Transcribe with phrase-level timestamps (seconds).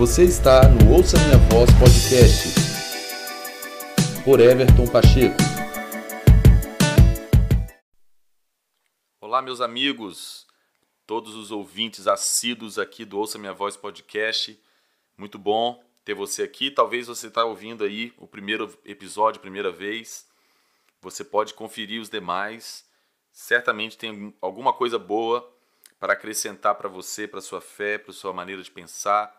[0.00, 2.54] Você está no Ouça Minha Voz Podcast
[4.24, 5.36] por Everton Pacheco.
[9.20, 10.46] Olá, meus amigos,
[11.06, 14.58] todos os ouvintes assíduos aqui do Ouça Minha Voz Podcast.
[15.18, 16.70] Muito bom ter você aqui.
[16.70, 20.26] Talvez você está ouvindo aí o primeiro episódio, primeira vez.
[21.02, 22.86] Você pode conferir os demais.
[23.30, 25.46] Certamente tem alguma coisa boa
[25.98, 29.38] para acrescentar para você, para sua fé, para sua maneira de pensar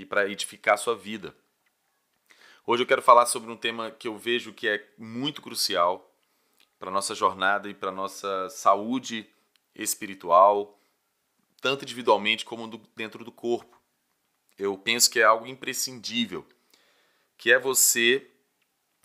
[0.00, 1.34] e para edificar a sua vida.
[2.66, 6.14] Hoje eu quero falar sobre um tema que eu vejo que é muito crucial
[6.78, 9.28] para nossa jornada e para nossa saúde
[9.74, 10.78] espiritual,
[11.60, 13.78] tanto individualmente como dentro do corpo.
[14.58, 16.46] Eu penso que é algo imprescindível,
[17.36, 18.30] que é você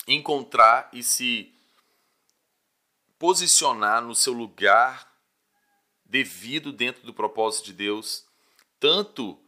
[0.07, 1.53] encontrar e se
[3.19, 5.11] posicionar no seu lugar
[6.05, 8.25] devido dentro do propósito de Deus,
[8.79, 9.44] tanto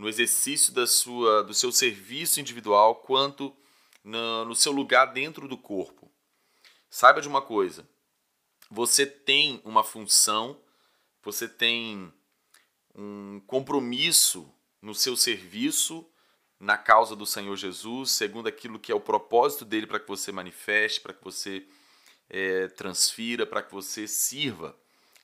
[0.00, 3.54] no exercício da sua, do seu serviço individual, quanto
[4.02, 6.10] no, no seu lugar dentro do corpo.
[6.88, 7.86] Saiba de uma coisa:
[8.70, 10.58] você tem uma função,
[11.22, 12.10] você tem
[12.94, 16.10] um compromisso no seu serviço
[16.58, 20.32] na causa do Senhor Jesus, segundo aquilo que é o propósito dele para que você
[20.32, 21.66] manifeste, para que você
[22.30, 24.74] é, transfira, para que você sirva.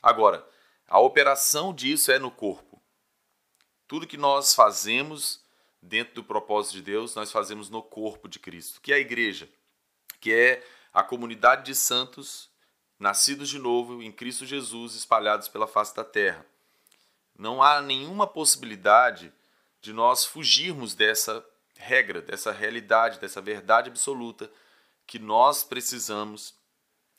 [0.03, 0.47] Agora,
[0.87, 2.76] a operação disso é no corpo.
[3.89, 5.41] Tudo que nós fazemos
[5.81, 9.49] dentro do propósito de Deus, nós fazemos no corpo de Cristo, que é a igreja,
[10.21, 12.51] que é a comunidade de santos
[12.99, 16.45] nascidos de novo em Cristo Jesus, espalhados pela face da terra.
[17.39, 19.33] Não há nenhuma possibilidade
[19.81, 21.45] de nós fugirmos dessa
[21.77, 24.51] regra, dessa realidade, dessa verdade absoluta
[25.07, 26.55] que nós precisamos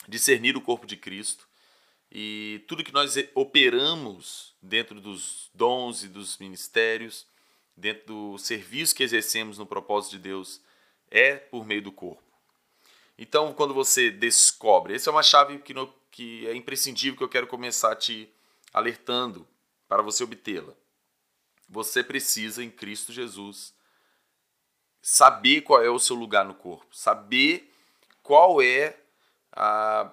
[0.07, 1.46] discernir o corpo de Cristo
[2.19, 7.27] e tudo que nós operamos dentro dos dons e dos ministérios,
[7.75, 10.59] dentro do serviço que exercemos no propósito de Deus,
[11.11, 12.23] é por meio do corpo.
[13.19, 17.29] Então, quando você descobre, essa é uma chave que, no, que é imprescindível que eu
[17.29, 18.27] quero começar te
[18.73, 19.47] alertando
[19.87, 20.73] para você obtê-la.
[21.69, 23.75] Você precisa, em Cristo Jesus,
[25.03, 27.71] saber qual é o seu lugar no corpo, saber
[28.23, 28.97] qual é
[29.51, 30.11] a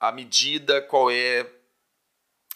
[0.00, 1.50] a medida, qual é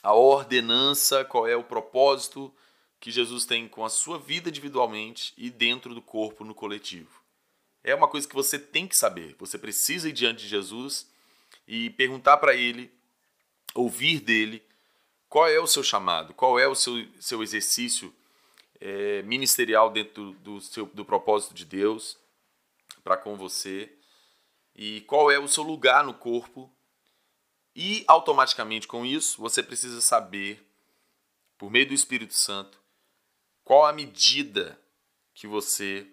[0.02, 2.52] a ordenança, qual é o propósito
[3.00, 7.20] que Jesus tem com a sua vida individualmente e dentro do corpo no coletivo.
[7.82, 9.34] É uma coisa que você tem que saber.
[9.38, 11.10] Você precisa ir diante de Jesus
[11.66, 12.92] e perguntar para ele,
[13.74, 14.62] ouvir dele,
[15.28, 18.14] qual é o seu chamado, qual é o seu, seu exercício
[18.80, 22.18] é, ministerial dentro do, seu, do propósito de Deus
[23.02, 23.90] para com você
[24.76, 26.70] e qual é o seu lugar no corpo
[27.74, 30.66] e automaticamente com isso, você precisa saber,
[31.56, 32.78] por meio do Espírito Santo,
[33.64, 34.78] qual a medida
[35.34, 36.06] que você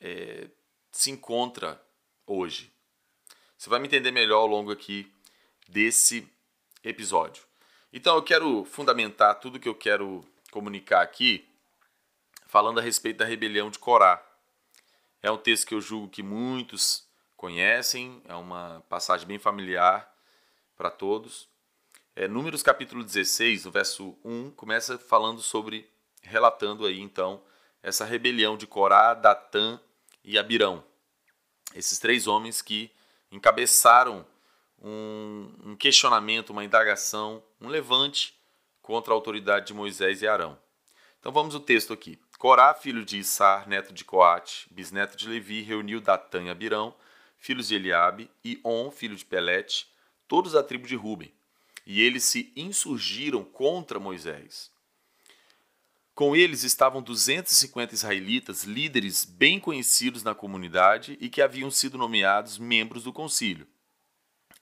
[0.00, 0.48] é,
[0.92, 1.82] se encontra
[2.26, 2.70] hoje.
[3.56, 5.10] Você vai me entender melhor ao longo aqui
[5.66, 6.28] desse
[6.82, 7.42] episódio.
[7.92, 11.48] Então eu quero fundamentar tudo que eu quero comunicar aqui
[12.46, 14.22] falando a respeito da rebelião de Corá.
[15.22, 20.13] É um texto que eu julgo que muitos conhecem, é uma passagem bem familiar
[20.76, 21.48] para todos.
[22.16, 25.90] É, Números capítulo 16, no verso 1, começa falando sobre,
[26.22, 27.42] relatando aí então,
[27.82, 29.80] essa rebelião de Corá, Datã
[30.22, 30.84] e Abirão.
[31.74, 32.90] Esses três homens que
[33.30, 34.24] encabeçaram
[34.80, 38.38] um, um questionamento, uma indagação, um levante
[38.80, 40.58] contra a autoridade de Moisés e Arão.
[41.18, 42.18] Então vamos ao texto aqui.
[42.38, 46.94] Corá, filho de Issar, neto de Coate, bisneto de Levi, reuniu Datã e Abirão,
[47.38, 49.88] filhos de Eliabe, e On, filho de Pelete,
[50.28, 51.32] todos da tribo de Ruben,
[51.86, 54.70] e eles se insurgiram contra Moisés.
[56.14, 62.56] Com eles estavam 250 israelitas, líderes bem conhecidos na comunidade e que haviam sido nomeados
[62.56, 63.66] membros do concílio.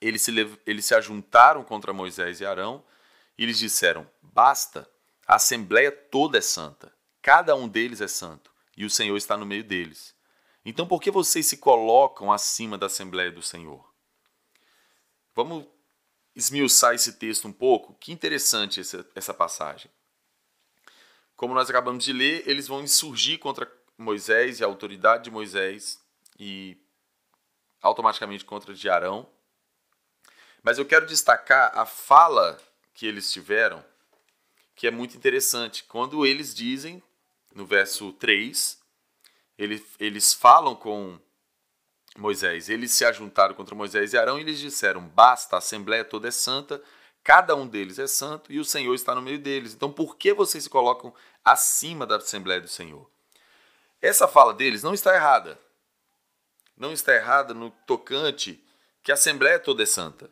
[0.01, 0.31] Eles se,
[0.65, 2.83] eles se ajuntaram contra Moisés e Arão
[3.37, 4.89] e lhes disseram: Basta,
[5.27, 9.45] a assembleia toda é santa, cada um deles é santo, e o Senhor está no
[9.45, 10.15] meio deles.
[10.65, 13.92] Então por que vocês se colocam acima da assembleia do Senhor?
[15.35, 15.65] Vamos
[16.35, 17.93] esmiuçar esse texto um pouco.
[17.95, 19.89] Que interessante essa, essa passagem.
[21.35, 25.99] Como nós acabamos de ler, eles vão insurgir contra Moisés e a autoridade de Moisés
[26.39, 26.77] e
[27.81, 29.27] automaticamente contra de Arão.
[30.61, 32.57] Mas eu quero destacar a fala
[32.93, 33.83] que eles tiveram,
[34.75, 35.83] que é muito interessante.
[35.83, 37.03] Quando eles dizem,
[37.53, 38.79] no verso 3,
[39.57, 41.19] eles, eles falam com
[42.17, 42.69] Moisés.
[42.69, 46.31] Eles se ajuntaram contra Moisés e Arão e lhes disseram: Basta, a assembleia toda é
[46.31, 46.81] santa,
[47.23, 49.73] Cada um deles é santo e o Senhor está no meio deles.
[49.73, 51.13] Então, por que vocês se colocam
[51.43, 53.09] acima da Assembleia do Senhor?
[54.01, 55.57] Essa fala deles não está errada.
[56.75, 58.61] Não está errada no tocante
[59.01, 60.29] que a Assembleia toda é santa.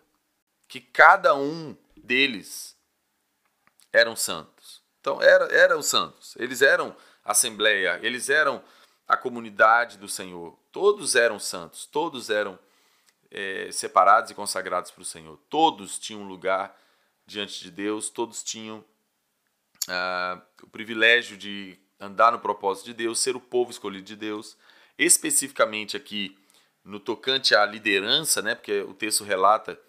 [0.67, 2.75] Que cada um deles
[3.93, 4.81] eram santos.
[4.99, 6.35] Então, era, eram santos.
[6.37, 8.61] Eles eram Assembleia, eles eram
[9.07, 10.57] a comunidade do Senhor.
[10.71, 12.57] Todos eram santos, todos eram
[13.29, 15.37] é, separados e consagrados para o Senhor.
[15.49, 16.77] Todos tinham lugar
[17.25, 18.83] diante de Deus, todos tinham
[19.87, 24.57] ah, o privilégio de andar no propósito de Deus, ser o povo escolhido de Deus.
[24.97, 26.37] Especificamente aqui
[26.83, 29.79] no tocante à liderança, né, porque o texto relata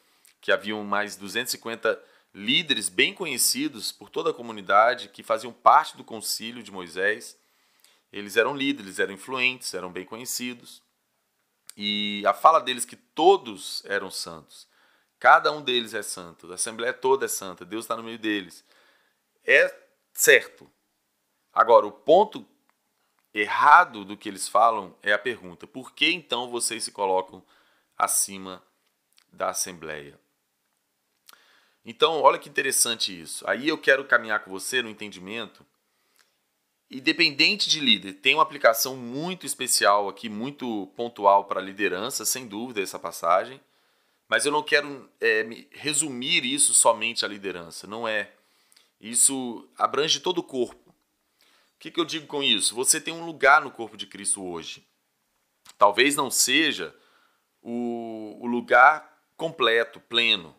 [0.40, 1.99] que haviam mais 250
[2.34, 7.37] líderes bem conhecidos por toda a comunidade que faziam parte do concílio de Moisés.
[8.12, 10.82] Eles eram líderes, eram influentes, eram bem conhecidos.
[11.76, 14.69] E a fala deles que todos eram santos,
[15.19, 18.62] cada um deles é santo, a assembleia toda é santa, Deus está no meio deles,
[19.44, 19.75] é
[20.12, 20.70] certo.
[21.53, 22.47] Agora, o ponto
[23.32, 27.43] errado do que eles falam é a pergunta: por que então vocês se colocam
[27.97, 28.62] acima
[29.32, 30.20] da assembleia?
[31.85, 33.49] Então, olha que interessante isso.
[33.49, 35.67] Aí eu quero caminhar com você no entendimento.
[36.94, 42.83] Independente de líder, tem uma aplicação muito especial aqui, muito pontual para liderança, sem dúvida,
[42.83, 43.59] essa passagem.
[44.29, 47.87] Mas eu não quero é, resumir isso somente à liderança.
[47.87, 48.31] Não é.
[49.00, 50.91] Isso abrange todo o corpo.
[50.91, 52.75] O que, que eu digo com isso?
[52.75, 54.87] Você tem um lugar no corpo de Cristo hoje.
[55.79, 56.94] Talvez não seja
[57.62, 60.55] o, o lugar completo, pleno,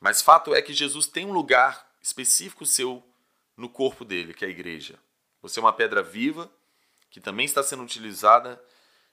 [0.00, 3.04] mas fato é que Jesus tem um lugar específico seu
[3.56, 4.98] no corpo dele, que é a igreja.
[5.42, 6.50] Você é uma pedra viva
[7.10, 8.62] que também está sendo utilizada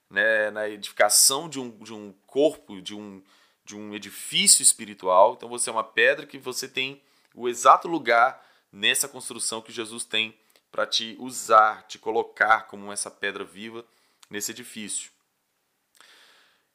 [0.08, 3.22] né, na edificação de um, de um corpo, de um,
[3.64, 5.34] de um edifício espiritual.
[5.34, 7.02] Então você é uma pedra que você tem
[7.34, 10.36] o exato lugar nessa construção que Jesus tem
[10.70, 13.84] para te usar, te colocar como essa pedra viva
[14.30, 15.10] nesse edifício.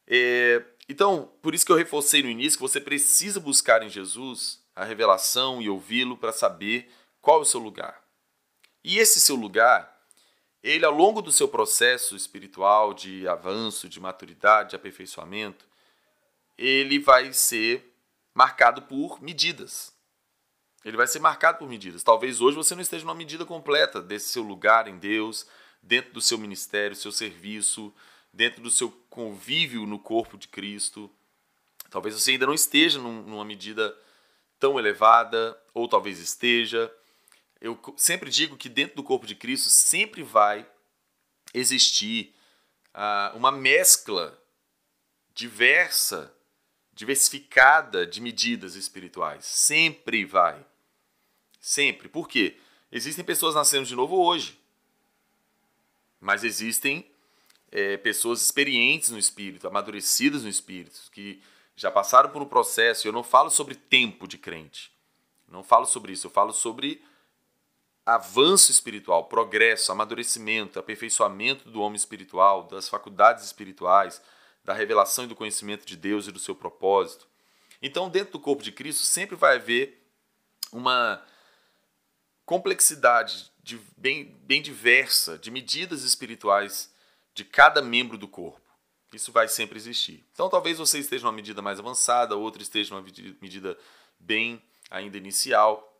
[0.06, 4.61] É, então, por isso que eu reforcei no início que você precisa buscar em Jesus
[4.75, 6.91] a revelação e ouvi-lo para saber
[7.21, 8.02] qual é o seu lugar.
[8.83, 9.94] E esse seu lugar,
[10.62, 15.65] ele ao longo do seu processo espiritual de avanço, de maturidade, de aperfeiçoamento,
[16.57, 17.94] ele vai ser
[18.33, 19.94] marcado por medidas.
[20.83, 22.03] Ele vai ser marcado por medidas.
[22.03, 25.47] Talvez hoje você não esteja numa medida completa desse seu lugar em Deus,
[25.81, 27.94] dentro do seu ministério, seu serviço,
[28.33, 31.09] dentro do seu convívio no corpo de Cristo.
[31.89, 33.95] Talvez você ainda não esteja numa medida
[34.59, 36.91] tão elevada, ou talvez esteja.
[37.63, 40.68] Eu sempre digo que dentro do corpo de Cristo sempre vai
[41.54, 42.36] existir
[42.94, 44.38] uh, uma mescla
[45.33, 46.36] diversa,
[46.92, 49.45] diversificada de medidas espirituais.
[49.45, 50.62] Sempre vai.
[51.57, 52.10] Sempre.
[52.10, 52.57] Por quê?
[52.92, 54.59] Existem pessoas nascendo de novo hoje.
[56.19, 57.09] Mas existem
[57.71, 61.42] é, pessoas experientes no espírito, amadurecidas no espírito, que
[61.77, 63.07] já passaram por um processo.
[63.07, 64.92] Eu não falo sobre tempo de crente,
[65.48, 66.27] não falo sobre isso.
[66.27, 67.01] Eu falo sobre
[68.05, 74.21] avanço espiritual, progresso, amadurecimento, aperfeiçoamento do homem espiritual, das faculdades espirituais,
[74.63, 77.27] da revelação e do conhecimento de Deus e do seu propósito.
[77.81, 80.01] Então, dentro do corpo de Cristo, sempre vai haver
[80.71, 81.21] uma
[82.45, 86.94] complexidade de, bem, bem diversa de medidas espirituais
[87.33, 88.61] de cada membro do corpo.
[89.13, 90.25] Isso vai sempre existir.
[90.33, 93.06] Então, talvez você esteja numa medida mais avançada, outro esteja numa
[93.42, 93.78] medida
[94.19, 95.93] bem ainda inicial.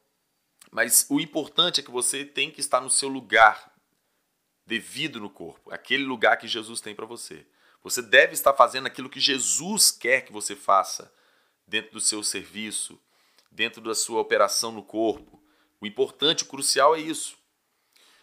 [0.74, 3.72] Mas o importante é que você tem que estar no seu lugar
[4.65, 7.46] devido no corpo, aquele lugar que Jesus tem para você.
[7.84, 11.13] Você deve estar fazendo aquilo que Jesus quer que você faça
[11.68, 13.00] dentro do seu serviço,
[13.51, 15.39] dentro da sua operação no corpo.
[15.80, 17.38] O importante, o crucial é isso.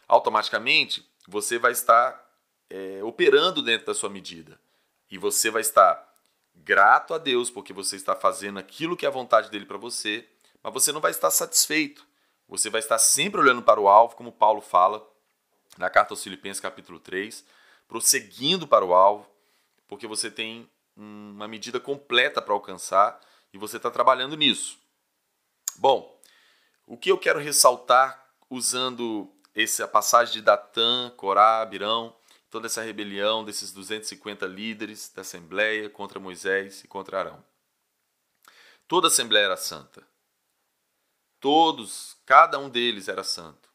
[0.09, 2.21] Automaticamente, você vai estar
[2.69, 4.61] é, operando dentro da sua medida.
[5.09, 6.04] E você vai estar
[6.52, 10.28] grato a Deus porque você está fazendo aquilo que é a vontade dele para você,
[10.61, 12.10] mas você não vai estar satisfeito.
[12.50, 15.09] Você vai estar sempre olhando para o alvo, como Paulo fala
[15.78, 17.45] na carta aos Filipenses, capítulo 3,
[17.87, 19.25] prosseguindo para o alvo,
[19.87, 23.21] porque você tem uma medida completa para alcançar
[23.52, 24.80] e você está trabalhando nisso.
[25.76, 26.21] Bom,
[26.88, 32.12] o que eu quero ressaltar usando essa passagem de Datã, Corá, Abirão,
[32.50, 37.45] toda essa rebelião desses 250 líderes da Assembleia contra Moisés e contra Arão.
[38.88, 40.02] Toda a Assembleia era santa.
[41.40, 43.70] Todos, cada um deles era santo.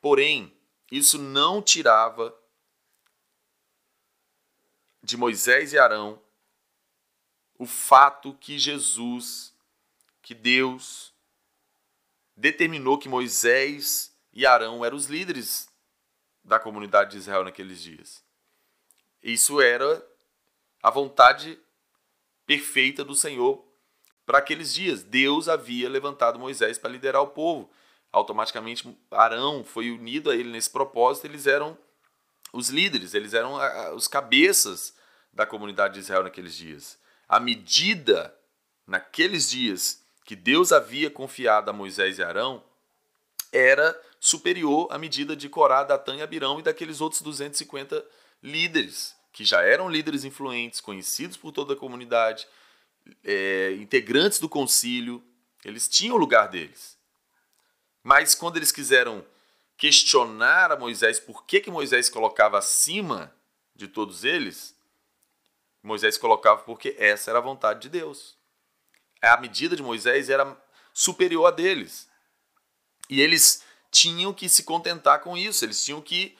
[0.00, 0.52] Porém,
[0.90, 2.36] isso não tirava
[5.02, 6.20] de Moisés e Arão
[7.58, 9.54] o fato que Jesus
[10.20, 11.14] que Deus
[12.36, 15.68] determinou que Moisés e Arão eram os líderes
[16.42, 18.22] da comunidade de Israel naqueles dias.
[19.22, 20.04] Isso era
[20.82, 21.58] a vontade
[22.44, 23.65] perfeita do Senhor
[24.26, 25.02] para aqueles dias.
[25.02, 27.70] Deus havia levantado Moisés para liderar o povo.
[28.12, 31.78] Automaticamente, Arão foi unido a ele nesse propósito, eles eram
[32.52, 33.58] os líderes, eles eram
[33.94, 34.94] os cabeças
[35.32, 36.98] da comunidade de Israel naqueles dias.
[37.28, 38.34] A medida
[38.86, 42.62] naqueles dias que Deus havia confiado a Moisés e Arão
[43.52, 48.04] era superior à medida de Corá, Datã e Abirão e daqueles outros 250
[48.42, 52.48] líderes que já eram líderes influentes, conhecidos por toda a comunidade,
[53.24, 55.22] é, integrantes do concílio,
[55.64, 56.96] eles tinham o lugar deles.
[58.02, 59.24] Mas quando eles quiseram
[59.76, 63.34] questionar a Moisés por que, que Moisés colocava acima
[63.74, 64.74] de todos eles,
[65.82, 68.36] Moisés colocava porque essa era a vontade de Deus.
[69.20, 70.56] A medida de Moisés era
[70.92, 72.08] superior a deles.
[73.08, 76.36] E eles tinham que se contentar com isso, eles tinham que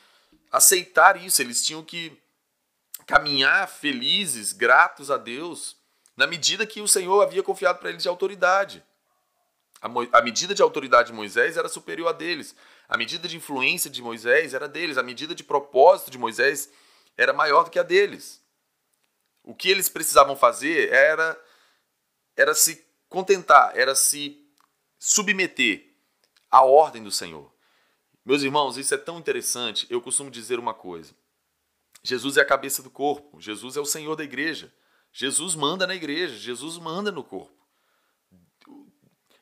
[0.51, 2.17] aceitar isso, eles tinham que
[3.07, 5.77] caminhar felizes, gratos a Deus,
[6.17, 8.83] na medida que o Senhor havia confiado para eles de autoridade.
[9.81, 12.57] A, a, medida de autoridade de Moisés era superior a deles.
[12.89, 14.97] A medida de influência de Moisés era deles.
[14.97, 16.71] A medida de propósito de Moisés
[17.17, 18.43] era maior do que a deles.
[19.45, 21.39] O que eles precisavam fazer era,
[22.35, 24.43] era se contentar, era se
[24.99, 25.95] submeter
[26.51, 27.53] à ordem do Senhor.
[28.25, 29.87] Meus irmãos, isso é tão interessante.
[29.89, 31.15] Eu costumo dizer uma coisa.
[32.03, 34.73] Jesus é a cabeça do corpo, Jesus é o Senhor da igreja.
[35.19, 37.57] Jesus manda na igreja, Jesus manda no corpo.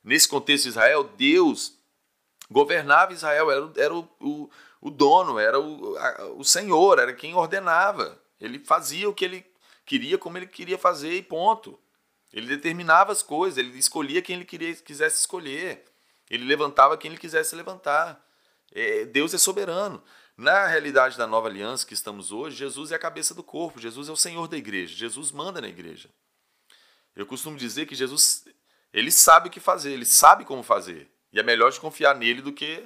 [0.04, 1.76] Nesse contexto de Israel, Deus
[2.48, 4.50] governava Israel, era, era o, o,
[4.80, 8.22] o, dono, era o, a, o Senhor, era quem ordenava.
[8.40, 9.44] Ele fazia o que ele
[9.84, 11.76] queria, como ele queria fazer, e ponto.
[12.32, 15.84] Ele determinava as coisas, ele escolhia quem ele queria, quisesse escolher.
[16.30, 18.24] Ele levantava quem ele quisesse levantar.
[18.72, 20.00] É, Deus é soberano.
[20.36, 24.08] Na realidade da nova aliança que estamos hoje, Jesus é a cabeça do corpo, Jesus
[24.08, 26.10] é o Senhor da igreja, Jesus manda na igreja.
[27.14, 28.44] Eu costumo dizer que Jesus,
[28.92, 31.08] ele sabe o que fazer, ele sabe como fazer.
[31.32, 32.84] E é melhor de confiar nele do que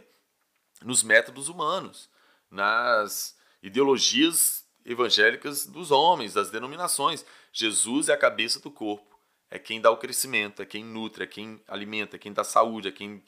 [0.82, 2.10] nos métodos humanos,
[2.50, 7.24] nas ideologias evangélicas dos homens, das denominações.
[7.50, 9.18] Jesus é a cabeça do corpo,
[9.50, 12.88] é quem dá o crescimento, é quem nutre, é quem alimenta, é quem dá saúde,
[12.88, 13.24] é quem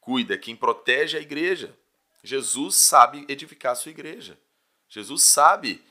[0.00, 1.76] cuida, é quem protege a igreja.
[2.28, 4.38] Jesus sabe edificar a sua igreja.
[4.86, 5.82] Jesus sabe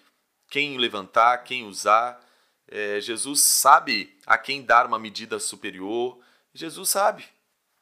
[0.48, 2.24] quem levantar, quem usar.
[2.68, 6.20] É, Jesus sabe a quem dar uma medida superior.
[6.54, 7.26] Jesus sabe.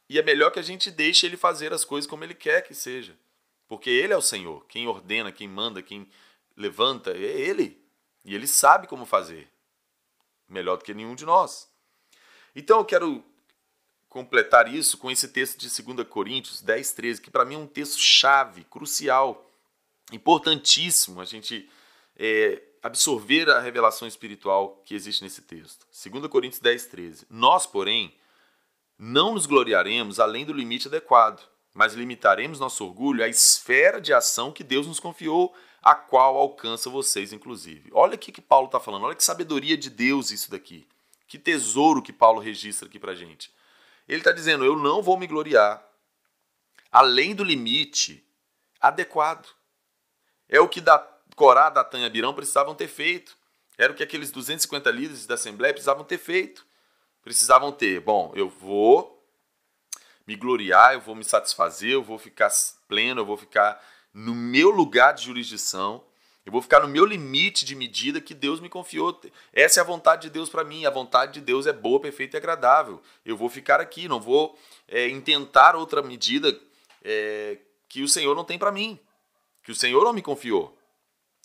[0.08, 2.74] E é melhor que a gente deixe ele fazer as coisas como ele quer que
[2.74, 3.14] seja.
[3.68, 4.66] Porque ele é o Senhor.
[4.68, 6.10] Quem ordena, quem manda, quem
[6.56, 7.78] levanta, é ele.
[8.24, 9.52] E ele sabe como fazer.
[10.48, 11.70] Melhor do que nenhum de nós.
[12.56, 13.22] Então eu quero
[14.16, 17.68] completar isso com esse texto de 2 Coríntios 10, 13, que para mim é um
[17.68, 19.52] texto chave, crucial,
[20.10, 21.70] importantíssimo a gente
[22.16, 25.86] é, absorver a revelação espiritual que existe nesse texto.
[26.10, 27.28] 2 Coríntios 10, 13.
[27.30, 28.16] Nós, porém,
[28.98, 34.50] não nos gloriaremos além do limite adequado, mas limitaremos nosso orgulho à esfera de ação
[34.50, 35.54] que Deus nos confiou,
[35.84, 37.90] a qual alcança vocês, inclusive.
[37.92, 40.88] Olha o que Paulo está falando, olha que sabedoria de Deus isso daqui.
[41.28, 43.54] Que tesouro que Paulo registra aqui para gente.
[44.08, 45.84] Ele está dizendo: eu não vou me gloriar
[46.92, 48.26] além do limite
[48.80, 49.48] adequado.
[50.48, 50.98] É o que da
[51.36, 53.38] Corá, Datan e Abirão precisavam ter feito.
[53.78, 56.66] Era o que aqueles 250 líderes da Assembleia precisavam ter feito.
[57.22, 59.28] Precisavam ter, bom, eu vou
[60.26, 62.50] me gloriar, eu vou me satisfazer, eu vou ficar
[62.88, 63.84] pleno, eu vou ficar
[64.14, 66.02] no meu lugar de jurisdição
[66.46, 69.20] eu vou ficar no meu limite de medida que Deus me confiou.
[69.52, 70.86] Essa é a vontade de Deus para mim.
[70.86, 73.02] A vontade de Deus é boa, perfeita e agradável.
[73.26, 76.56] Eu vou ficar aqui, não vou é, intentar outra medida
[77.04, 77.58] é,
[77.90, 79.00] que o Senhor não tem para mim,
[79.64, 80.78] que o Senhor não me confiou.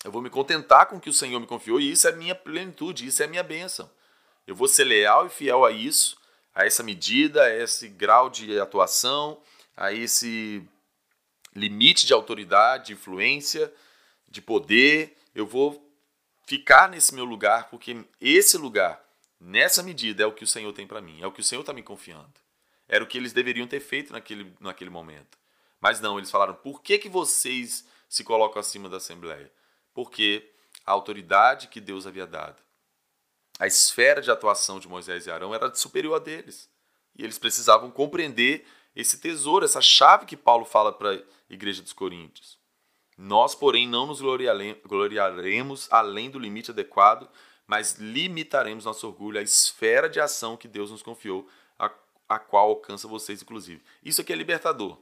[0.03, 2.35] Eu vou me contentar com o que o Senhor me confiou e isso é minha
[2.35, 3.89] plenitude, isso é minha bênção.
[4.45, 6.15] Eu vou ser leal e fiel a isso,
[6.53, 9.39] a essa medida, a esse grau de atuação,
[9.75, 10.63] a esse
[11.55, 13.71] limite de autoridade, de influência
[14.31, 15.93] de poder, eu vou
[16.47, 19.03] ficar nesse meu lugar, porque esse lugar,
[19.37, 21.61] nessa medida, é o que o Senhor tem para mim, é o que o Senhor
[21.61, 22.33] está me confiando.
[22.87, 25.37] Era o que eles deveriam ter feito naquele, naquele momento.
[25.79, 29.51] Mas não, eles falaram: por que, que vocês se colocam acima da Assembleia?
[29.93, 30.49] Porque
[30.85, 32.61] a autoridade que Deus havia dado,
[33.59, 36.69] a esfera de atuação de Moisés e Arão era superior a deles.
[37.15, 41.93] E eles precisavam compreender esse tesouro, essa chave que Paulo fala para a igreja dos
[41.93, 42.60] Coríntios.
[43.21, 47.29] Nós, porém, não nos gloriaremos além do limite adequado,
[47.67, 51.47] mas limitaremos nosso orgulho à esfera de ação que Deus nos confiou,
[51.77, 51.91] a,
[52.27, 53.83] a qual alcança vocês, inclusive.
[54.03, 54.97] Isso aqui é libertador.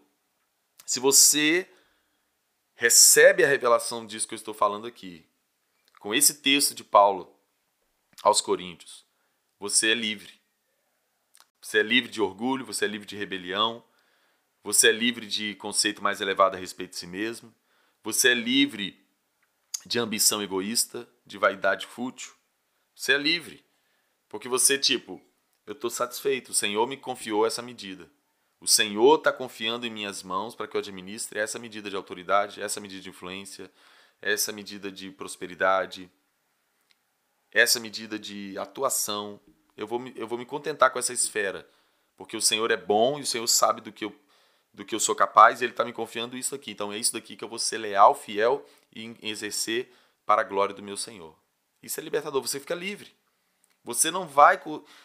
[0.86, 1.66] Se você
[2.76, 5.26] recebe a revelação disso que eu estou falando aqui,
[5.98, 7.34] com esse texto de Paulo
[8.22, 9.06] aos Coríntios,
[9.58, 10.34] você é livre.
[11.62, 13.82] Você é livre de orgulho, você é livre de rebelião,
[14.62, 17.56] você é livre de conceito mais elevado a respeito de si mesmo,
[18.04, 19.00] você é livre
[19.86, 22.34] de ambição egoísta, de vaidade fútil.
[22.96, 23.66] Você é livre.
[24.28, 25.22] Porque você, tipo,
[25.66, 28.10] eu estou satisfeito, o Senhor me confiou essa medida.
[28.60, 32.62] O Senhor está confiando em minhas mãos para que eu administre essa medida de autoridade,
[32.62, 33.72] essa medida de influência,
[34.22, 36.12] essa medida de prosperidade,
[37.52, 39.40] essa medida de atuação.
[39.78, 41.68] Eu vou, me, eu vou me contentar com essa esfera,
[42.18, 44.16] porque o Senhor é bom e o Senhor sabe do que eu,
[44.80, 46.72] do que eu sou capaz e Ele está me confiando isso aqui.
[46.72, 49.92] Então é isso daqui que eu vou ser leal, fiel e exercer
[50.26, 51.36] para a glória do meu Senhor.
[51.84, 53.14] Isso é libertador, você fica livre.
[53.84, 54.60] Você não vai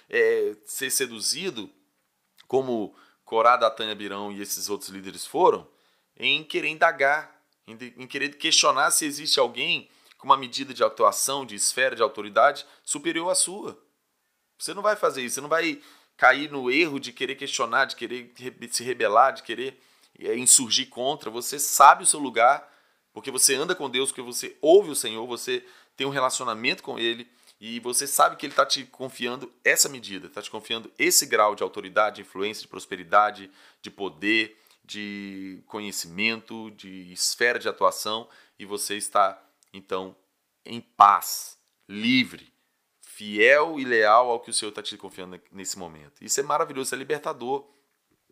[0.09, 1.69] é, ser seduzido
[2.47, 5.67] como Corá, Datânia, Birão e esses outros líderes foram,
[6.17, 7.35] em querer indagar,
[7.67, 9.89] em, em querer questionar se existe alguém
[10.19, 13.77] com uma medida de atuação, de esfera de autoridade superior à sua.
[14.57, 15.83] Você não vai fazer isso, você não vai
[16.17, 18.33] cair no erro de querer questionar, de querer
[18.71, 19.81] se rebelar, de querer
[20.19, 21.31] é, insurgir contra.
[21.31, 22.71] Você sabe o seu lugar,
[23.13, 25.65] porque você anda com Deus, porque você ouve o Senhor, você
[25.97, 27.29] tem um relacionamento com Ele
[27.61, 31.55] e você sabe que ele está te confiando essa medida, está te confiando esse grau
[31.55, 38.29] de autoridade, de influência, de prosperidade, de poder, de conhecimento, de esfera de atuação,
[38.59, 39.43] e você está,
[39.73, 40.15] então,
[40.65, 41.57] em paz,
[41.89, 42.53] livre,
[43.15, 46.25] fiel e leal ao que o Senhor está te confiando nesse momento.
[46.25, 47.65] Isso é maravilhoso, isso é libertador.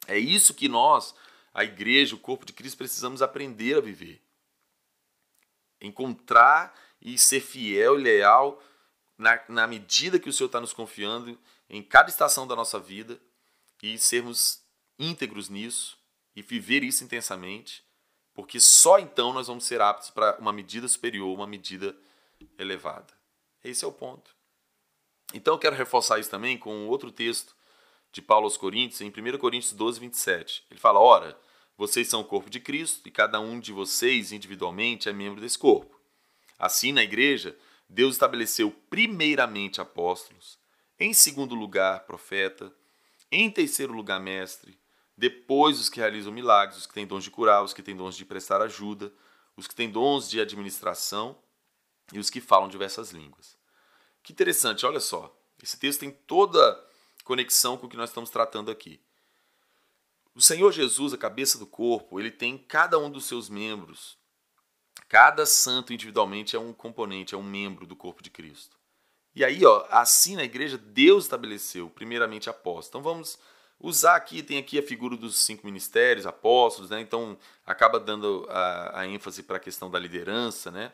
[0.08, 1.14] É isso que nós,
[1.54, 4.20] a igreja, o corpo de Cristo, precisamos aprender a viver.
[5.80, 8.60] Encontrar e ser fiel e leal
[9.16, 11.38] na, na medida que o Senhor está nos confiando
[11.70, 13.20] em cada estação da nossa vida
[13.80, 14.64] e sermos
[14.98, 15.96] íntegros nisso
[16.34, 17.84] e viver isso intensamente,
[18.34, 21.96] porque só então nós vamos ser aptos para uma medida superior, uma medida
[22.59, 23.12] elevada.
[23.62, 24.41] Esse é o ponto.
[25.33, 27.55] Então eu quero reforçar isso também com outro texto
[28.12, 30.64] de Paulo aos Coríntios, em 1 Coríntios 12, 27.
[30.71, 31.38] Ele fala: Ora,
[31.77, 35.59] vocês são o corpo de Cristo e cada um de vocês individualmente é membro desse
[35.59, 35.99] corpo.
[36.59, 37.57] Assim, na igreja,
[37.88, 40.59] Deus estabeleceu primeiramente apóstolos,
[40.99, 42.73] em segundo lugar profeta,
[43.31, 44.79] em terceiro lugar mestre,
[45.16, 48.16] depois os que realizam milagres, os que têm dons de curar, os que têm dons
[48.16, 49.12] de prestar ajuda,
[49.57, 51.38] os que têm dons de administração
[52.12, 53.57] e os que falam diversas línguas.
[54.22, 55.35] Que interessante, olha só.
[55.62, 56.82] Esse texto tem toda
[57.24, 59.00] conexão com o que nós estamos tratando aqui.
[60.35, 64.16] O Senhor Jesus, a cabeça do corpo, ele tem cada um dos seus membros
[65.12, 68.78] Cada santo individualmente é um componente, é um membro do corpo de Cristo.
[69.35, 72.88] E aí, ó, assim na igreja, Deus estabeleceu, primeiramente, apóstolos.
[72.88, 73.38] Então vamos
[73.78, 76.98] usar aqui, tem aqui a figura dos cinco ministérios, apóstolos, né?
[77.02, 80.92] Então acaba dando a, a ênfase para a questão da liderança, né?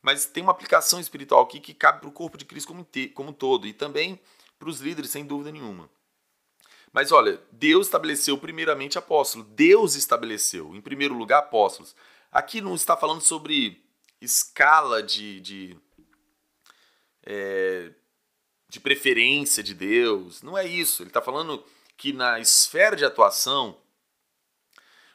[0.00, 3.30] Mas tem uma aplicação espiritual aqui que cabe para o corpo de Cristo como, como
[3.30, 4.20] um todo e também
[4.58, 5.88] para os líderes, sem dúvida nenhuma.
[6.92, 9.46] Mas olha, Deus estabeleceu primeiramente apóstolos.
[9.50, 11.94] Deus estabeleceu, em primeiro lugar, apóstolos.
[12.30, 13.82] Aqui não está falando sobre
[14.20, 15.76] escala de, de,
[17.24, 17.90] é,
[18.68, 20.42] de preferência de Deus.
[20.42, 21.02] Não é isso.
[21.02, 21.64] Ele está falando
[21.96, 23.76] que na esfera de atuação,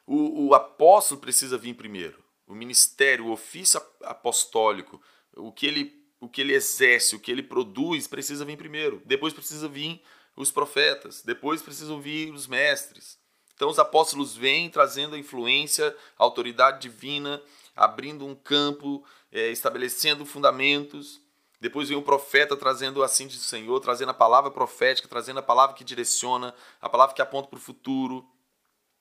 [0.05, 2.22] o, o apóstolo precisa vir primeiro.
[2.53, 5.01] O ministério, o ofício apostólico,
[5.35, 9.01] o que ele o que ele exerce, o que ele produz, precisa vir primeiro.
[9.05, 10.01] Depois precisa vir
[10.37, 13.19] os profetas, depois precisam vir os mestres.
[13.53, 17.41] Então os apóstolos vêm trazendo a influência, a autoridade divina,
[17.75, 21.19] abrindo um campo, é, estabelecendo fundamentos.
[21.59, 25.75] Depois vem o profeta trazendo assim de Senhor, trazendo a palavra profética, trazendo a palavra
[25.75, 28.25] que direciona, a palavra que aponta para o futuro.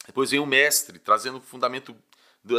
[0.06, 1.94] Depois vem o mestre, trazendo o fundamento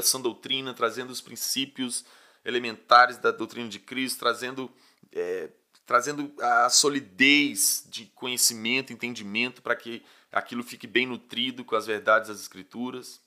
[0.01, 2.05] sã doutrina, trazendo os princípios
[2.45, 4.71] elementares da doutrina de Cristo, trazendo,
[5.11, 5.49] é,
[5.85, 12.29] trazendo a solidez de conhecimento, entendimento, para que aquilo fique bem nutrido com as verdades
[12.29, 13.21] das Escrituras.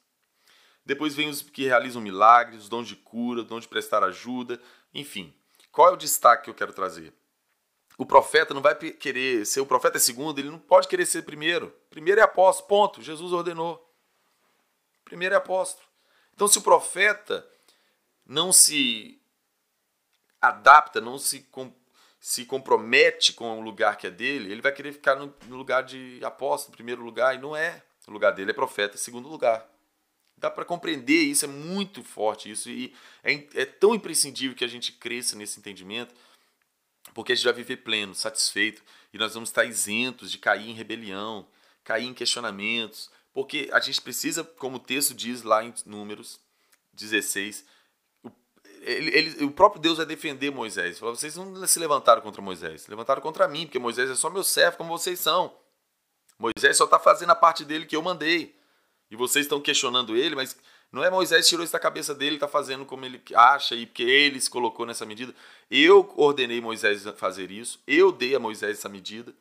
[0.85, 4.61] Depois vem os que realizam milagres, dons de cura, dons de prestar ajuda,
[4.95, 5.35] enfim.
[5.73, 7.12] Qual é o destaque que eu quero trazer?
[7.99, 11.23] O profeta não vai querer ser o profeta é segundo, ele não pode querer ser
[11.23, 11.75] primeiro.
[11.88, 13.03] Primeiro é apóstolo, ponto.
[13.03, 13.83] Jesus ordenou.
[15.05, 15.87] Primeiro é apóstolo.
[16.37, 17.44] Então, se o profeta
[18.25, 19.18] não se
[20.40, 21.44] adapta, não se
[22.20, 25.85] se compromete com o lugar que é dele, ele vai querer ficar no, no lugar
[25.85, 27.83] de apóstolo, primeiro lugar, e não é.
[28.09, 29.64] O lugar dele é profeta, segundo lugar.
[30.37, 34.68] Dá para compreender isso, é muito forte isso, e é, é tão imprescindível que a
[34.68, 36.14] gente cresça nesse entendimento,
[37.14, 40.75] porque a gente vai viver pleno, satisfeito, e nós vamos estar isentos de cair em
[40.75, 41.46] rebelião,
[41.85, 46.40] cair em questionamentos, porque a gente precisa, como o texto diz lá em Números
[46.94, 47.66] 16,
[48.25, 48.31] o,
[48.81, 50.99] ele, ele, o próprio Deus vai defender Moisés.
[50.99, 54.31] Fala, vocês não se levantaram contra Moisés, se levantaram contra mim, porque Moisés é só
[54.31, 55.55] meu servo, como vocês são.
[56.38, 58.59] Moisés só está fazendo a parte dele que eu mandei.
[59.11, 60.57] E vocês estão questionando ele, mas
[60.90, 64.03] não é Moisés tirou isso da cabeça dele, está fazendo como ele acha e porque
[64.03, 65.35] ele se colocou nessa medida.
[65.70, 69.35] Eu ordenei Moisés fazer isso, eu dei a Moisés essa medida.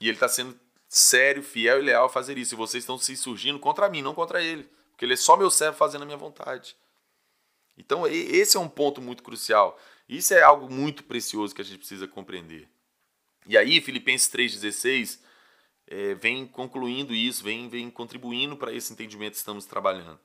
[0.00, 0.58] E ele está sendo
[0.88, 2.54] sério, fiel e leal a fazer isso.
[2.54, 4.68] E vocês estão se surgindo contra mim, não contra ele.
[4.90, 6.76] Porque ele é só meu servo fazendo a minha vontade.
[7.76, 9.78] Então, esse é um ponto muito crucial.
[10.08, 12.68] Isso é algo muito precioso que a gente precisa compreender.
[13.46, 15.20] E aí, Filipenses 3,16
[15.86, 20.18] é, vem concluindo isso, vem, vem contribuindo para esse entendimento que estamos trabalhando.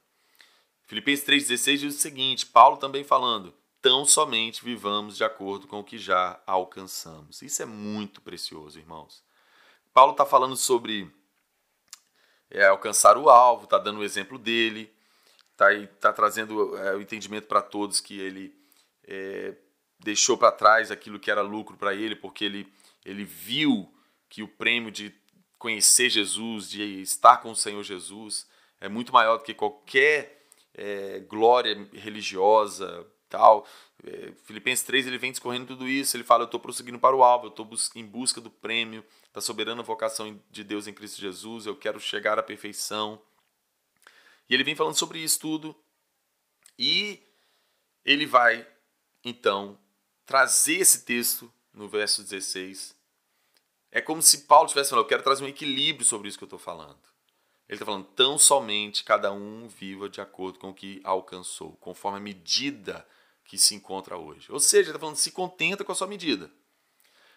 [0.88, 5.84] Filipenses 3,16 diz o seguinte: Paulo também falando, tão somente vivamos de acordo com o
[5.84, 7.41] que já alcançamos.
[7.41, 9.24] Isso é muito precioso, irmãos.
[9.93, 11.12] Paulo está falando sobre
[12.49, 14.93] é, alcançar o alvo, está dando o exemplo dele,
[15.51, 15.67] está
[15.99, 18.54] tá trazendo é, o entendimento para todos que ele
[19.08, 19.56] é,
[19.99, 22.71] deixou para trás aquilo que era lucro para ele, porque ele,
[23.06, 23.93] ele viu
[24.30, 25.13] que o prêmio de
[25.58, 28.47] conhecer Jesus, de estar com o Senhor Jesus,
[28.80, 33.65] é muito maior do que qualquer é, glória religiosa, tal.
[34.03, 36.15] É, Filipenses 3 ele vem discorrendo tudo isso.
[36.15, 39.41] Ele fala: Eu estou prosseguindo para o alvo, eu estou em busca do prêmio da
[39.41, 43.21] soberana vocação de Deus em Cristo Jesus, eu quero chegar à perfeição.
[44.49, 45.75] E ele vem falando sobre isso tudo.
[46.77, 47.23] E
[48.03, 48.67] ele vai,
[49.23, 49.79] então,
[50.25, 52.95] trazer esse texto no verso 16
[53.91, 56.47] é como se Paulo estivesse falando, eu quero trazer um equilíbrio sobre isso que eu
[56.47, 56.99] estou falando.
[57.67, 62.17] Ele está falando, tão somente cada um viva de acordo com o que alcançou, conforme
[62.17, 63.07] a medida
[63.45, 64.51] que se encontra hoje.
[64.51, 66.51] Ou seja, está falando, se contenta com a sua medida.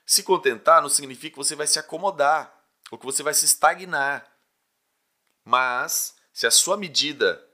[0.07, 2.55] Se contentar não significa que você vai se acomodar,
[2.91, 4.31] ou que você vai se estagnar.
[5.45, 7.45] Mas, se a sua medida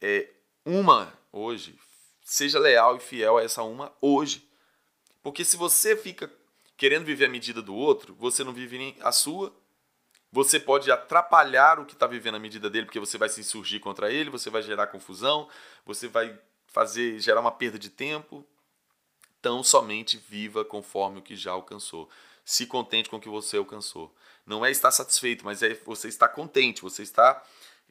[0.00, 0.28] é
[0.64, 1.78] uma hoje,
[2.22, 4.48] seja leal e fiel a essa uma hoje.
[5.22, 6.32] Porque se você fica
[6.76, 9.54] querendo viver a medida do outro, você não vive nem a sua.
[10.32, 13.80] Você pode atrapalhar o que está vivendo a medida dele, porque você vai se insurgir
[13.80, 15.48] contra ele, você vai gerar confusão,
[15.84, 18.44] você vai fazer gerar uma perda de tempo.
[19.38, 22.08] Então, somente viva conforme o que já alcançou.
[22.44, 24.14] Se contente com o que você alcançou.
[24.46, 27.42] Não é estar satisfeito, mas é você estar contente, você está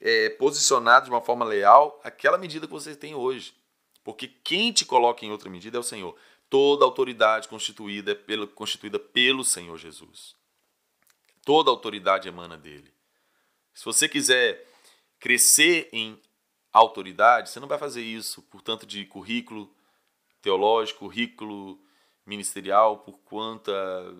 [0.01, 3.53] é, posicionado de uma forma leal àquela medida que você tem hoje.
[4.03, 6.15] Porque quem te coloca em outra medida é o Senhor
[6.49, 10.35] toda autoridade constituída pelo, constituída pelo Senhor Jesus.
[11.45, 12.91] Toda autoridade emana dele.
[13.73, 14.65] Se você quiser
[15.19, 16.19] crescer em
[16.71, 19.73] autoridade, você não vai fazer isso por tanto de currículo
[20.41, 21.79] teológico, currículo
[22.25, 23.71] ministerial, por quanta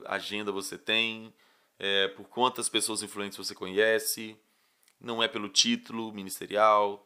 [0.06, 1.34] agenda você tem,
[1.78, 4.38] é, por quantas pessoas influentes você conhece.
[5.00, 7.06] Não é pelo título ministerial,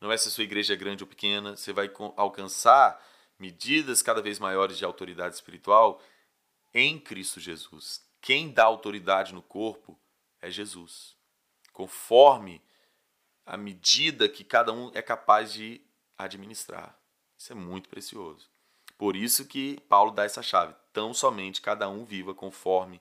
[0.00, 1.56] não é se a sua igreja é grande ou pequena.
[1.56, 3.02] Você vai alcançar
[3.38, 6.00] medidas cada vez maiores de autoridade espiritual
[6.72, 8.02] em Cristo Jesus.
[8.20, 9.98] Quem dá autoridade no corpo
[10.40, 11.16] é Jesus,
[11.72, 12.62] conforme
[13.44, 15.80] a medida que cada um é capaz de
[16.16, 16.98] administrar.
[17.36, 18.48] Isso é muito precioso.
[18.96, 23.00] Por isso que Paulo dá essa chave: tão somente cada um viva conforme,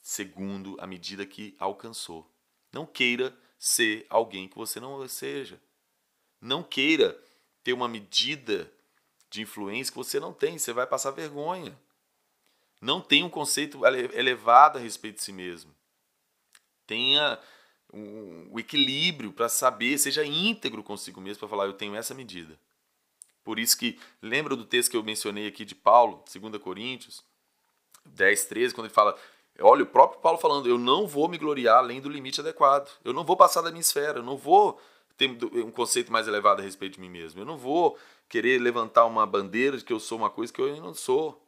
[0.00, 2.30] segundo a medida que alcançou.
[2.72, 5.60] Não queira ser alguém que você não seja.
[6.40, 7.20] Não queira
[7.64, 8.70] ter uma medida
[9.30, 11.76] de influência que você não tem, você vai passar vergonha.
[12.80, 15.74] Não tem um conceito elevado a respeito de si mesmo.
[16.86, 17.38] Tenha
[17.92, 22.58] um, um equilíbrio para saber, seja íntegro consigo mesmo para falar, eu tenho essa medida.
[23.44, 27.24] Por isso que, lembra do texto que eu mencionei aqui de Paulo, 2 Coríntios
[28.04, 29.16] 10, 13, quando ele fala,
[29.60, 32.90] olha, o próprio Paulo falando, eu não vou me gloriar além do limite adequado.
[33.04, 34.80] Eu não vou passar da minha esfera, eu não vou
[35.16, 37.40] ter um conceito mais elevado a respeito de mim mesmo.
[37.40, 40.76] Eu não vou querer levantar uma bandeira de que eu sou uma coisa que eu
[40.76, 41.42] não sou.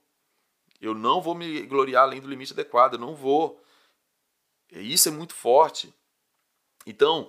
[0.81, 3.63] Eu não vou me gloriar além do limite adequado, eu não vou.
[4.71, 5.93] Isso é muito forte.
[6.89, 7.29] Então,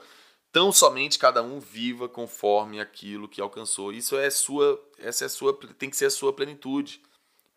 [0.54, 3.92] tão somente cada um viva conforme aquilo que alcançou.
[3.92, 7.02] Isso é sua, essa é sua, tem que ser a sua plenitude,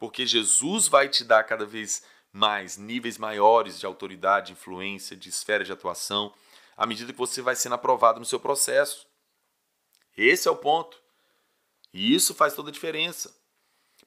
[0.00, 5.62] porque Jesus vai te dar cada vez mais níveis maiores de autoridade, influência, de esfera
[5.62, 6.34] de atuação,
[6.76, 9.06] à medida que você vai sendo aprovado no seu processo.
[10.16, 11.00] Esse é o ponto.
[11.92, 13.32] E isso faz toda a diferença.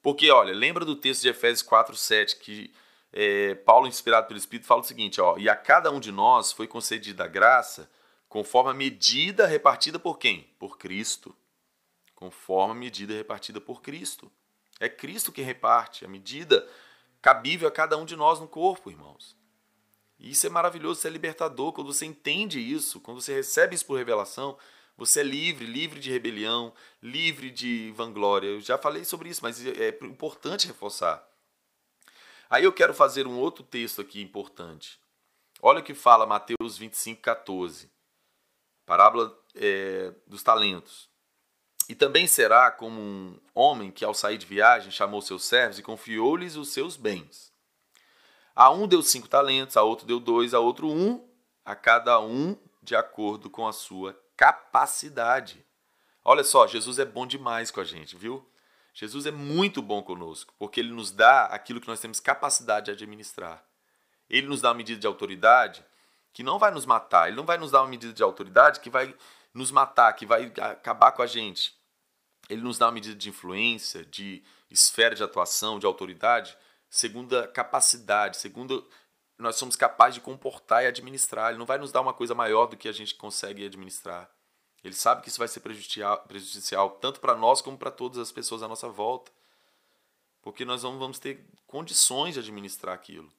[0.02, 2.74] Porque, olha, lembra do texto de Efésios 4, 7, que
[3.18, 6.52] é, Paulo, inspirado pelo Espírito, fala o seguinte: ó, e a cada um de nós
[6.52, 7.90] foi concedida a graça
[8.28, 10.42] conforme a medida repartida por quem?
[10.60, 11.34] Por Cristo.
[12.14, 14.30] Conforme a medida repartida por Cristo.
[14.82, 16.68] É Cristo que reparte a medida
[17.22, 19.38] cabível a cada um de nós no corpo, irmãos.
[20.20, 21.72] E isso é maravilhoso, isso é libertador.
[21.72, 24.58] Quando você entende isso, quando você recebe isso por revelação,
[24.98, 28.48] você é livre, livre de rebelião, livre de vanglória.
[28.48, 31.26] Eu já falei sobre isso, mas é importante reforçar.
[32.50, 35.00] Aí eu quero fazer um outro texto aqui importante.
[35.62, 37.90] Olha o que fala Mateus 25, 14.
[38.86, 41.10] Parábola é, dos talentos.
[41.88, 45.84] E também será como um homem que, ao sair de viagem, chamou seus servos e
[45.84, 47.54] confiou-lhes os seus bens.
[48.56, 51.28] A um deu cinco talentos, a outro deu dois, a outro um,
[51.64, 55.66] a cada um de acordo com a sua capacidade.
[56.24, 58.48] Olha só, Jesus é bom demais com a gente, viu?
[58.96, 62.92] Jesus é muito bom conosco, porque ele nos dá aquilo que nós temos capacidade de
[62.92, 63.62] administrar.
[64.30, 65.86] Ele nos dá uma medida de autoridade
[66.32, 68.90] que não vai nos matar, ele não vai nos dar uma medida de autoridade que
[68.90, 69.14] vai
[69.54, 71.78] nos matar, que vai acabar com a gente.
[72.50, 76.58] Ele nos dá uma medida de influência, de esfera de atuação, de autoridade,
[76.90, 78.88] segundo a capacidade, segundo
[79.38, 81.50] nós somos capazes de comportar e administrar.
[81.50, 84.30] Ele não vai nos dar uma coisa maior do que a gente consegue administrar.
[84.86, 88.32] Ele sabe que isso vai ser prejudicial, prejudicial tanto para nós como para todas as
[88.32, 89.32] pessoas à nossa volta.
[90.44, 93.34] Porque nós não vamos ter condições de administrar aquilo.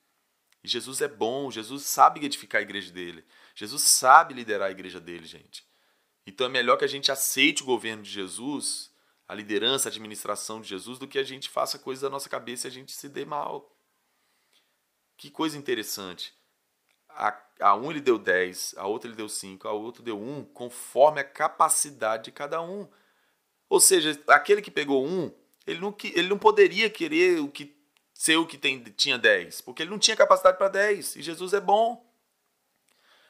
[0.64, 3.24] E Jesus é bom, Jesus sabe edificar a igreja dele.
[3.54, 5.64] Jesus sabe liderar a igreja dele, gente.
[6.26, 8.92] Então é melhor que a gente aceite o governo de Jesus,
[9.28, 12.66] a liderança, a administração de Jesus, do que a gente faça coisas da nossa cabeça
[12.66, 13.72] e a gente se dê mal.
[15.16, 16.35] Que coisa interessante.
[17.16, 20.38] A, a um ele deu 10, a outra ele deu 5, a outra deu 1,
[20.38, 22.86] um, conforme a capacidade de cada um.
[23.68, 25.32] Ou seja, aquele que pegou um,
[25.66, 27.74] ele não, ele não poderia querer o que
[28.12, 31.52] ser o que tem, tinha 10, porque ele não tinha capacidade para 10, e Jesus
[31.52, 32.02] é bom.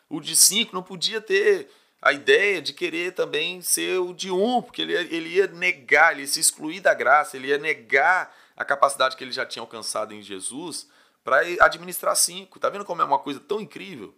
[0.09, 1.69] O de 5 não podia ter
[2.01, 6.13] a ideia de querer também ser o de 1, um, porque ele, ele ia negar,
[6.13, 9.63] ele ia se excluir da graça, ele ia negar a capacidade que ele já tinha
[9.63, 10.89] alcançado em Jesus
[11.27, 12.61] para administrar 5.
[12.61, 14.15] Tá vendo como é uma coisa tão incrível?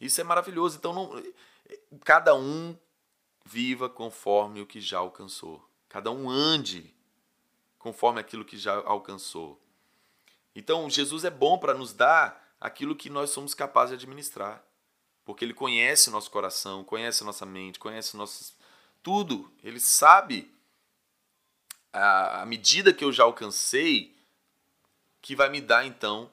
[0.00, 0.76] Isso é maravilhoso.
[0.76, 1.22] Então, não,
[2.04, 2.76] cada um
[3.44, 5.64] viva conforme o que já alcançou.
[5.88, 6.92] Cada um ande
[7.78, 9.56] conforme aquilo que já alcançou.
[10.52, 14.60] Então, Jesus é bom para nos dar aquilo que nós somos capazes de administrar.
[15.24, 18.52] Porque ele conhece o nosso coração, conhece a nossa mente, conhece nossos
[19.00, 19.48] tudo.
[19.62, 20.52] Ele sabe
[21.92, 24.17] a, a medida que eu já alcancei
[25.28, 26.32] que vai me dar então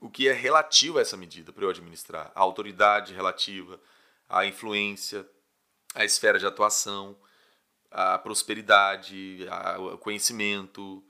[0.00, 2.32] o que é relativo a essa medida para eu administrar.
[2.34, 3.78] A autoridade relativa,
[4.28, 5.24] a influência,
[5.94, 7.16] a esfera de atuação,
[7.92, 11.00] a prosperidade, a, o conhecimento,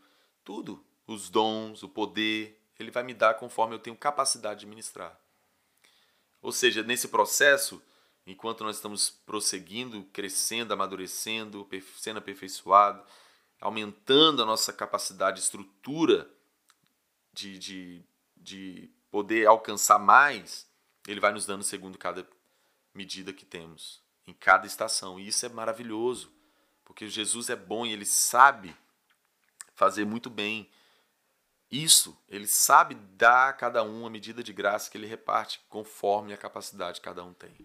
[0.44, 0.84] tudo.
[1.06, 5.18] Os dons, o poder, ele vai me dar conforme eu tenho capacidade de ministrar.
[6.42, 7.82] Ou seja, nesse processo,
[8.26, 13.02] enquanto nós estamos prosseguindo, crescendo, amadurecendo, sendo aperfeiçoado,
[13.62, 16.30] aumentando a nossa capacidade, estrutura
[17.32, 18.04] de, de,
[18.36, 20.66] de poder alcançar mais,
[21.06, 22.26] ele vai nos dando segundo cada
[22.94, 25.18] medida que temos, em cada estação.
[25.18, 26.32] E isso é maravilhoso,
[26.84, 28.76] porque Jesus é bom e ele sabe
[29.74, 30.70] fazer muito bem
[31.72, 36.34] isso, ele sabe dar a cada um a medida de graça que ele reparte conforme
[36.34, 37.56] a capacidade que cada um tem.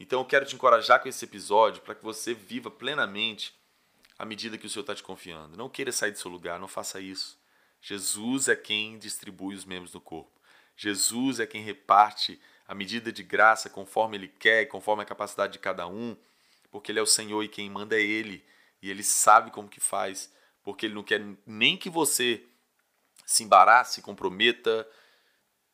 [0.00, 3.54] Então eu quero te encorajar com esse episódio para que você viva plenamente
[4.18, 5.58] a medida que o Senhor está te confiando.
[5.58, 7.38] Não queira sair do seu lugar, não faça isso.
[7.82, 10.30] Jesus é quem distribui os membros do corpo.
[10.76, 15.58] Jesus é quem reparte a medida de graça conforme Ele quer, conforme a capacidade de
[15.58, 16.16] cada um,
[16.70, 18.44] porque Ele é o Senhor e quem manda é Ele.
[18.80, 22.46] E Ele sabe como que faz, porque Ele não quer nem que você
[23.26, 24.88] se embarace, se comprometa,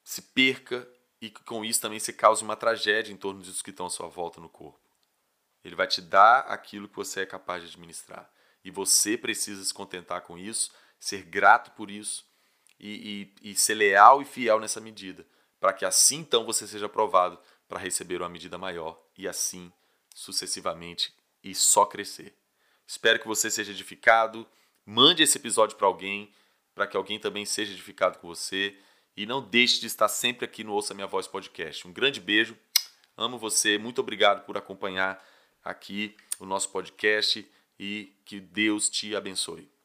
[0.02, 0.88] se perca
[1.20, 3.90] e que com isso também se cause uma tragédia em torno dos que estão à
[3.90, 4.80] sua volta no corpo.
[5.62, 8.30] Ele vai te dar aquilo que você é capaz de administrar.
[8.64, 12.26] E você precisa se contentar com isso, ser grato por isso
[12.78, 15.26] e, e, e ser leal e fiel nessa medida,
[15.60, 19.72] para que assim então você seja aprovado para receber uma medida maior e assim
[20.14, 22.34] sucessivamente e só crescer.
[22.86, 24.46] Espero que você seja edificado.
[24.84, 26.32] Mande esse episódio para alguém
[26.78, 28.78] para que alguém também seja edificado com você.
[29.16, 31.88] E não deixe de estar sempre aqui no Ouça Minha Voz Podcast.
[31.88, 32.56] Um grande beijo,
[33.16, 35.20] amo você, muito obrigado por acompanhar
[35.64, 37.44] aqui o nosso podcast
[37.80, 39.77] e que Deus te abençoe.